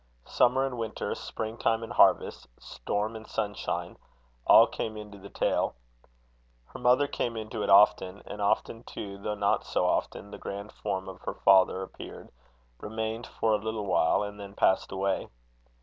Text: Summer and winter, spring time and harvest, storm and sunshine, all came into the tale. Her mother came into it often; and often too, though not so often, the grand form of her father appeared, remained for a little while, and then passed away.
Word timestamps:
Summer 0.25 0.65
and 0.65 0.79
winter, 0.79 1.13
spring 1.13 1.59
time 1.59 1.83
and 1.83 1.93
harvest, 1.93 2.47
storm 2.59 3.15
and 3.15 3.27
sunshine, 3.27 3.97
all 4.47 4.65
came 4.65 4.97
into 4.97 5.19
the 5.19 5.29
tale. 5.29 5.75
Her 6.69 6.79
mother 6.79 7.05
came 7.05 7.37
into 7.37 7.61
it 7.61 7.69
often; 7.69 8.23
and 8.25 8.41
often 8.41 8.81
too, 8.81 9.19
though 9.19 9.35
not 9.35 9.63
so 9.63 9.85
often, 9.85 10.31
the 10.31 10.39
grand 10.39 10.71
form 10.71 11.07
of 11.07 11.21
her 11.21 11.35
father 11.35 11.83
appeared, 11.83 12.31
remained 12.79 13.27
for 13.27 13.51
a 13.53 13.57
little 13.59 13.85
while, 13.85 14.23
and 14.23 14.39
then 14.39 14.55
passed 14.55 14.91
away. 14.91 15.29